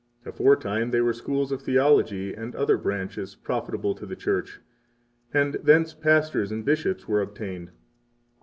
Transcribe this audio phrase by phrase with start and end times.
[0.25, 4.59] Aforetime they were schools of theology and other branches, profitable to the Church;
[5.31, 7.69] and thence pastors and bishops were obtained.